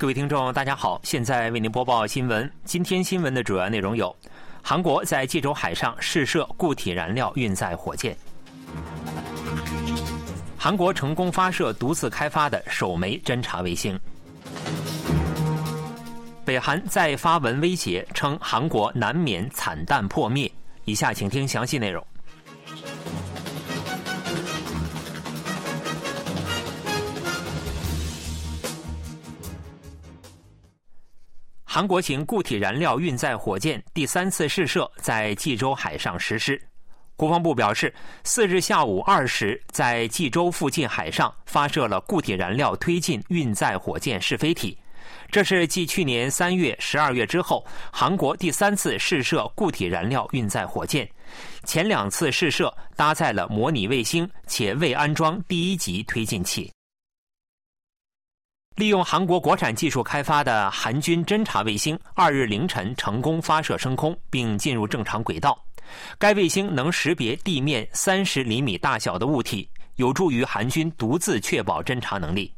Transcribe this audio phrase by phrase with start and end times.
[0.00, 2.50] 各位听众，大家好，现在为您播报新闻。
[2.64, 4.16] 今天新闻的主要内容有：
[4.62, 8.14] 韩国在济州海上试射固体燃料运载火箭；
[10.56, 13.94] 韩国成功发射独自开发的首枚侦察卫星；
[16.46, 20.50] 北韩再发文威胁，称韩国难免惨淡破灭。
[20.86, 22.02] 以下请听详细内容。
[31.72, 36.60] 韩国型固体燃料运载火箭第三次试射在济州海上实施。
[37.14, 44.76] 国防部表示，四日下午二时，在济州附近海上发射了固体燃料推进运载火箭试飞体。
[45.30, 51.08] 这是继去年三月、十二月之后，韩国第三次试射固体燃料运载火箭。
[51.62, 56.68] 前两次试射搭载了模拟卫星，且未安装第一级推进器。
[58.80, 65.62] 利用韩国国产技术开发的韩军侦察卫星，二日凌晨成功发射升空，并进入正常轨道。
[66.18, 72.50] 该卫星能识别地面三十厘米大小的物体，有助于韩军独自确保侦察能力。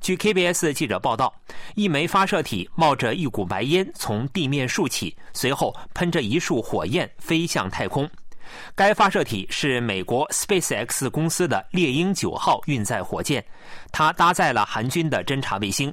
[0.00, 1.30] 据 KBS 记者报道，
[1.74, 8.08] 一枚发射体冒着一股白烟从地面竖起，随后喷着一束火焰飞向太空。
[8.74, 13.44] 该发射体是美国 SpaceX 公司的猎鹰九号运载火箭，
[13.90, 15.92] 它搭载了韩军的侦察卫星。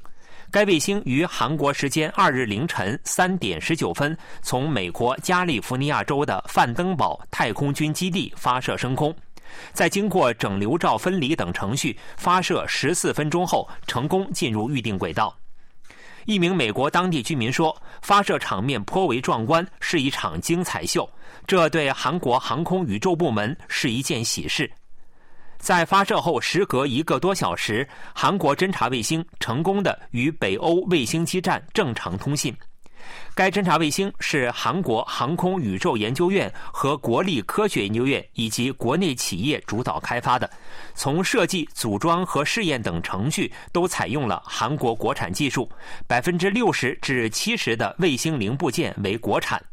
[0.52, 9.16] 该卫星于韩国时间二日凌晨三点十九分从美国加利福尼亚州的范登堡太空军基地发射升空，
[9.74, 15.39] 在经过整流罩分离等程序发射十四分钟后，成功进入预定轨道。
[16.26, 21.10] 一名美国当地居民说：“发射场面颇为壮观，是一场精彩秀。
[21.48, 24.70] 这对韩国航空宇宙部门是一件喜事。”
[25.58, 32.56] 在发射后时隔一个多小时，韩国侦察卫星成功的与北欧卫星基站正常通信。
[33.34, 40.50] 该侦察卫星是韩国航空宇宙研究院和国立科学研究院以及国内企业主导开发的，
[40.96, 45.70] 从设计、组装和试验等程序都采用了韩国国产技术，
[46.08, 49.64] 百分之六十至七十的卫星零部件为国产。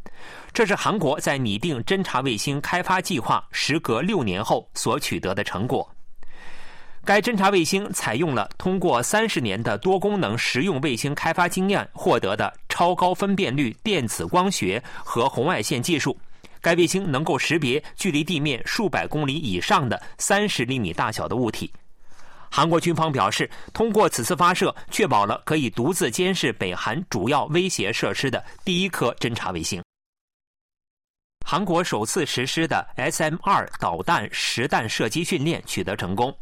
[0.53, 5.89] 这是韩国在拟定侦察卫星开发计划时隔六年后所取得的成果。
[7.07, 16.19] 该侦察卫星采用了通过三十年的多功能实用卫星开发经验获得的超高分辨率电子光学和红外线技术。
[16.61, 21.73] 该卫星能够识别距离地面数百公里以上的三十厘米大小的物体。
[22.51, 29.81] 韩国军方表示，通过此次发射，确保了可以独自监视北韩主要威胁设施的第一颗侦察卫星。
[31.47, 36.37] 韩国首次实施的 SM-2 导弹实弹射击训练取得成功。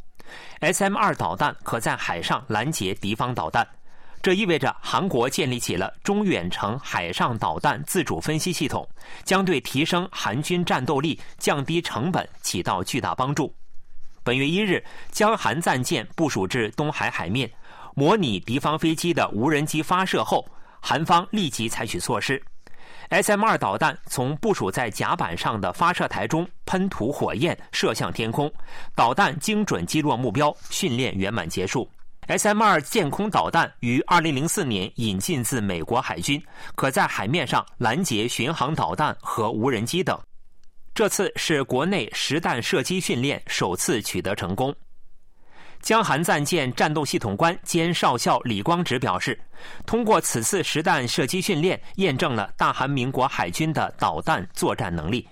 [0.60, 3.66] SM-2 导弹可在海上拦截敌方导弹，
[4.22, 8.88] 这意味着韩国建立起了中远程海上导弹自主分析系统，
[9.24, 13.54] 将对提升韩军战斗力、降低成本起到巨大帮助。
[14.22, 17.50] 本月一日，将韩战舰部署至东海海面，
[17.94, 20.48] 模拟敌方飞机的无人机发射后，
[20.80, 22.42] 韩方立即采取措施。
[23.10, 28.52] SM-2 导弹从部署在甲板上的发射台中喷吐火焰，射向天空，
[28.94, 31.88] 导弹精准击落目标，训练圆满结束。
[32.26, 36.42] SM-2 舰空导弹于2004年引进自美国海军，
[36.74, 40.18] 可在海面上拦截巡航导弹和无人机等。
[40.94, 44.74] 这次是国内实弹射击训练首次取得成功。
[45.84, 49.38] 江韩战舰战斗系统官兼少校李光直表示，
[49.84, 55.28] 通过此次实弹射击训练，验证了大韩民国海军的导弹作战能力。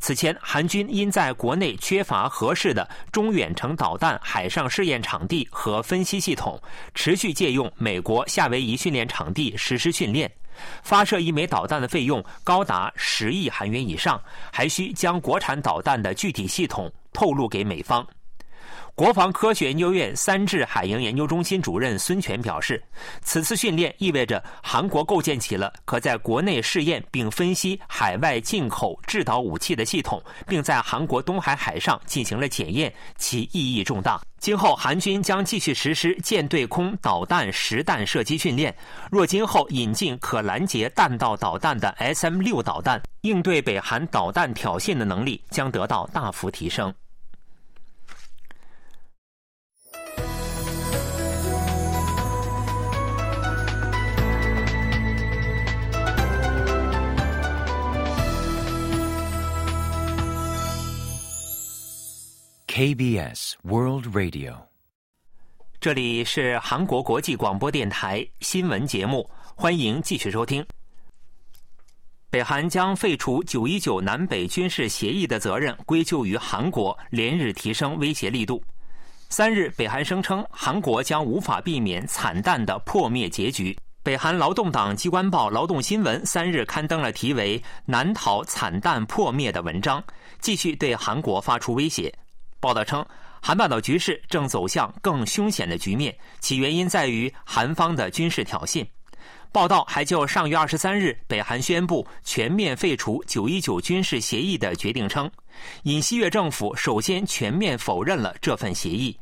[0.00, 6.60] 此前，韩军因在国内缺乏合适的中远程导弹海上试验场地和分析系统，
[6.92, 10.28] 持续借用美国夏威夷训练场地实施训练。
[10.82, 14.20] 发射一枚导弹的费用高达十亿韩元以上，
[14.52, 18.04] 还需将国产导弹的具体系统透露给美方。
[18.98, 22.82] 国防科学研究院三制海营研究中心主任孙权表示，
[23.22, 34.20] 此次训练意味着韩国构建起了可在国内试验并分析海外进口制导武器的系统，并在韩国东海海上进行了检验，其意义重大。
[34.40, 38.76] 今后韩军将继续实施舰对空导弹实弹射击训练。
[39.12, 46.92] 若今后引进可拦截弹道导弹的 SM 六导弹，应对北韩导弹挑衅的能力将得到大幅提升。
[62.78, 64.54] KBS World Radio，
[65.80, 70.64] 这里是韩国国际广播电台新闻节目，欢迎继续收听。
[72.30, 78.62] 北韩将废除九一九南北军事协议的责任归咎于韩国，连日提升威胁力度。
[79.28, 83.76] 三日，北韩声称韩国将无法避免惨淡的破灭结局。
[84.04, 90.00] 北韩劳动党机关报《劳动新闻》三日刊登了题为“难逃惨淡破灭”的文章，
[90.38, 92.14] 继续对韩国发出威胁。
[92.60, 93.04] 报道称。
[93.40, 98.84] 韩半岛局势正走向更凶险的局面，其原因在于韩方的军事挑衅。
[99.52, 105.30] 报道还就上月二十三日北韩宣布全面废除九一九军事协议的决定称，
[105.84, 109.16] 尹锡悦政府首先全面否认了这份协议。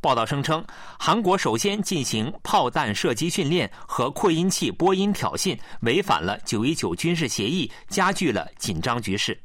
[0.00, 0.64] 报道声称，
[0.98, 9.38] 韩国首先进行炮弹射击训练和扩音器播音挑衅，违反了九一九军事协议，加剧了紧张局势。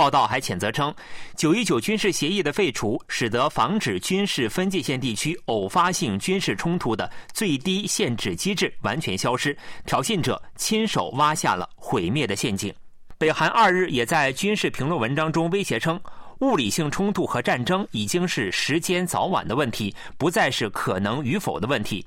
[0.00, 0.94] 报道还谴责称，
[1.36, 9.54] 九一九军事协议的废除，使得防止军事分界线地区偶发性军事冲突的最低限制机制完全消失，
[9.84, 12.72] 挑衅者亲手挖下了毁灭的陷阱。
[13.18, 16.00] 北韩二日也在军事评论文章中威胁称，
[16.38, 22.02] 物理性冲突和战争已经是时间早晚的问题，不再是可能与否的问题。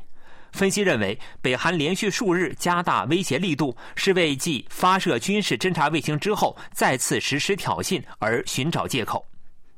[0.53, 9.25] 分析认为，北韩连续数日加大威胁力度，是为继发射军事侦察卫星之后再次实施挑衅而寻找借口。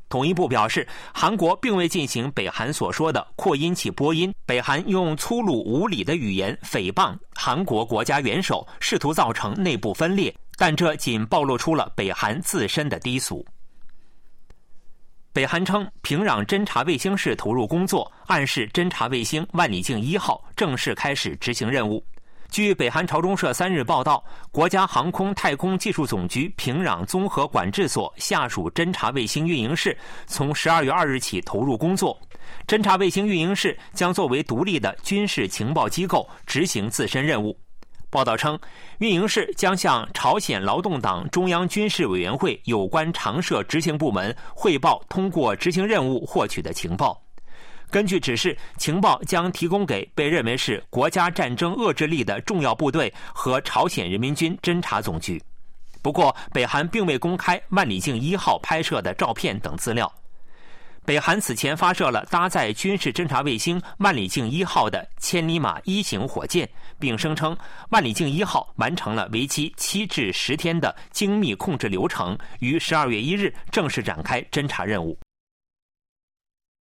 [0.10, 13.44] 统一部表示，韩国并未进行北韩所说的扩音器播音，北韩用粗鲁无礼的语言诽谤韩国国家元首，试图造成内部分裂，但这仅暴露出了北韩自身的低俗。
[15.36, 22.02] 北韩称平壤侦察卫星室投入工作，暗示侦察卫星万里镜一号正式开始执行任务。
[22.50, 32.18] 据北韩朝中社三日报道，国家航空太空技术总局平壤综合管制所下属侦察卫星运营室从十二月二日起投入工作。
[32.66, 37.60] 侦察卫星运营室将作为独立的军事情报机构，执行自身任务。
[38.10, 38.57] 报道称，
[39.00, 47.22] 运营室将向朝鲜劳动党中央军事委员会有关常设执行部门汇报通过执行任务获取的情报。
[47.92, 55.42] 根据指示，情报将提供给被认为是国家战争遏制力的重要部队和朝鲜人民军侦察总局。
[56.01, 60.12] 不过，北韩并未公开万里镜一号拍摄的照片等资料。
[61.06, 66.68] 北韩此前发射了搭载军事侦察卫星“万里镜一号”的“千里马一型”火箭，
[67.00, 67.58] 并声称
[67.90, 75.18] “万里镜一号”完成了为期七至十天的精密控制流程，于十二月一日正式展开侦察任务。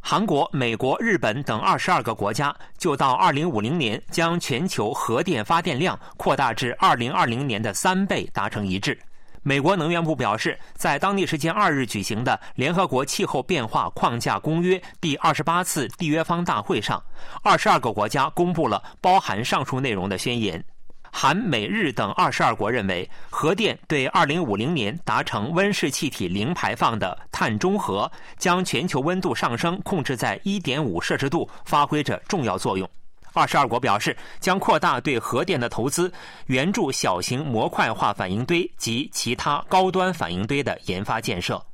[0.04, 8.98] 韩国、美国、日本等二十二个国家就到二零五零年将全球核电发电量扩大至二零二零年的三倍达成一致。
[9.42, 17.02] 美国能源部表示，在当地时间二日举行的联合国气候变化框架公约第二十八次缔约方大会上，
[17.42, 20.62] 二十二个国家公布了包含上述内容的宣言。
[21.10, 32.88] 韩、美、日等二十二国认为，核电对二零五零年达成温室气体零排放的碳中和，将全球温度上升控制在一点五摄氏度，发挥着重要作用。
[33.32, 36.12] 二十二国表示，将扩大对核电的投资，
[36.46, 41.64] 援助小型模块化反应堆及其他高端反应堆的研发建设。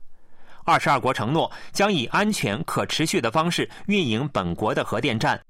[0.64, 5.40] 二十二国承诺将以安全、可持续的方式运营本国的核电站，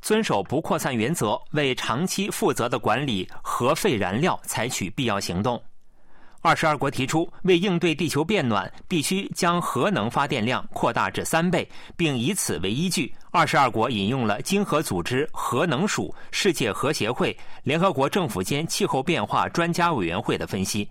[0.00, 5.62] 遵守不扩散原则，为长期负责的管理核废燃料采取必要行动。
[6.44, 13.14] 二十二国提出，为应对地球变暖，必须将核能发电量扩大至三倍，并以此为依据。
[13.30, 20.86] 二十二国引用了经合组织核能署、世界核协会、联合国政府间气候变化专家委员会的分析。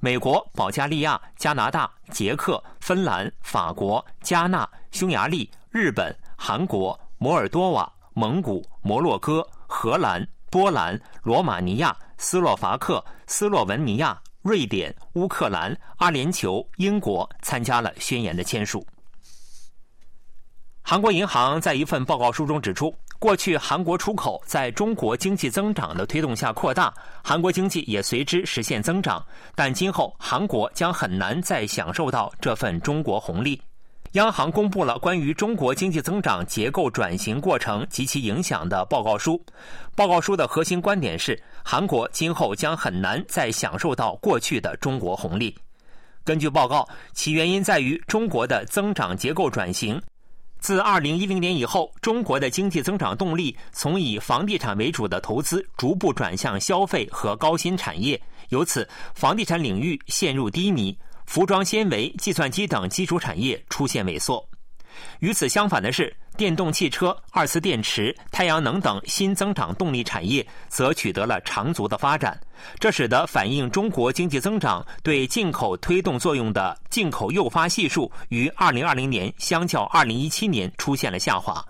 [0.00, 14.20] 美国、保加利亚、加拿大、捷克、芬兰、法国、加纳、匈牙利、日本、韩国、摩尔多瓦、蒙古、摩洛哥、荷兰、波兰、罗马尼亚、斯洛伐克、斯洛文尼亚。
[14.44, 18.86] 瑞典、乌克兰、阿联酋、英国参加了宣言的签署。
[20.82, 33.58] 韩国银行在一份报告书中指出，过去韩国出口在中国经济增长的推动下扩大，韩国经济也随之实现增长，但今后韩国将很难再享受到这份中国红利。
[34.14, 39.40] 央行公布了关于中国经济增长结构转型过程及其影响的报告书。
[39.96, 45.52] 报告书的核心观点是，韩国今后将很难再享受到过去的中国红利。
[46.22, 50.00] 根据报告，其原因在于中国的增长结构转型。
[50.60, 60.96] 自2010年以后，中国的经济增长动力从以房地产为主的投资逐步转向消费和高新产业，由此房地产领域陷入低迷。
[61.26, 64.46] 服装纤维、计算机等基础产业出现萎缩。
[65.18, 72.40] 与此相反的是，电动汽车、二次电池、太阳能等新增长动力产业则取得了长足的发展。
[72.78, 81.64] 这使得反映中国经济增长对进口推动作用的进口诱发系数于2020年相较2017年出现了下滑。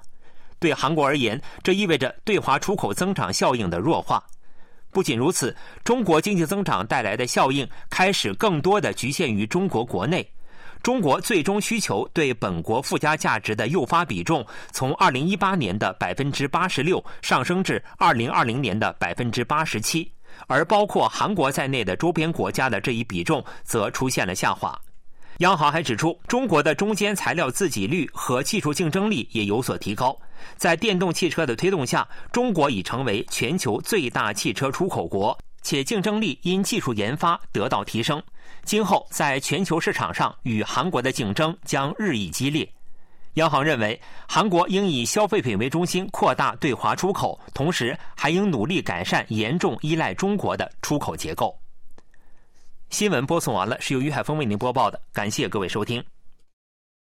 [0.59, 4.23] 对韩国而言，这意味着对华出口增长效应的弱化。
[4.95, 10.25] 不仅如此，中国经济增长带来的效应开始更多的局限于中国国内。
[10.85, 20.09] 中国最终需求对本国附加价值的诱发比重，从二零一八年的百分之八十六上升至二零二零年的百分之八十七，
[20.47, 24.79] 而包括韩国在内的周边国家的这一比重则出现了下滑。
[25.39, 30.17] 央行还指出，中国的中间材料自给率和技术竞争力也有所提高。
[30.57, 38.23] 在电动汽车的推动下，中国已成为全球最大汽车出口国，且竞争力因技术研发得到提升。
[38.63, 42.69] 今后在全球市场上与韩国的竞争将日益激烈。
[43.35, 51.53] 央行认为，韩国应以消费品为中心扩大对华出口，同时还应努力改善严重依赖中国的出口结构。
[52.95, 56.01] 新闻播送完了，是由于海峰为您播报的，感谢各位收听。